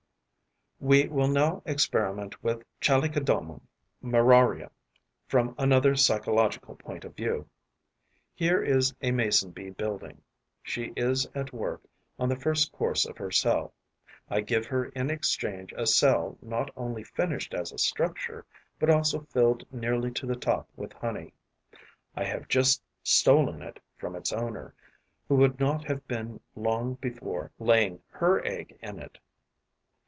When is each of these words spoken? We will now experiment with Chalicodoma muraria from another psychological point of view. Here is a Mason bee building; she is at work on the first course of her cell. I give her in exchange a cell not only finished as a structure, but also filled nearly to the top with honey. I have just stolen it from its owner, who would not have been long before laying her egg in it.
We 0.83 1.07
will 1.07 1.27
now 1.27 1.61
experiment 1.63 2.43
with 2.43 2.63
Chalicodoma 2.79 3.61
muraria 4.01 4.71
from 5.27 5.53
another 5.59 5.95
psychological 5.95 6.75
point 6.75 7.05
of 7.05 7.15
view. 7.15 7.47
Here 8.33 8.63
is 8.63 8.91
a 8.99 9.11
Mason 9.11 9.51
bee 9.51 9.69
building; 9.69 10.23
she 10.63 10.91
is 10.95 11.27
at 11.35 11.53
work 11.53 11.83
on 12.17 12.29
the 12.29 12.35
first 12.35 12.71
course 12.71 13.05
of 13.05 13.19
her 13.19 13.29
cell. 13.29 13.75
I 14.27 14.41
give 14.41 14.65
her 14.65 14.85
in 14.85 15.11
exchange 15.11 15.71
a 15.77 15.85
cell 15.85 16.39
not 16.41 16.71
only 16.75 17.03
finished 17.03 17.53
as 17.53 17.71
a 17.71 17.77
structure, 17.77 18.43
but 18.79 18.89
also 18.89 19.27
filled 19.29 19.71
nearly 19.71 20.09
to 20.13 20.25
the 20.25 20.35
top 20.35 20.67
with 20.75 20.93
honey. 20.93 21.31
I 22.15 22.23
have 22.23 22.47
just 22.47 22.81
stolen 23.03 23.61
it 23.61 23.79
from 23.99 24.15
its 24.15 24.33
owner, 24.33 24.73
who 25.27 25.35
would 25.35 25.59
not 25.59 25.85
have 25.85 26.07
been 26.07 26.39
long 26.55 26.95
before 26.95 27.51
laying 27.59 28.01
her 28.09 28.43
egg 28.43 28.75
in 28.81 28.97
it. 28.97 29.19